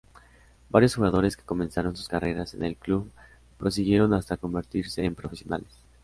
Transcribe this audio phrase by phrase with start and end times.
[0.71, 3.11] Varios jugadores que comenzaron sus carreras en el club
[3.59, 5.77] prosiguieron hasta convertirse en profesionales.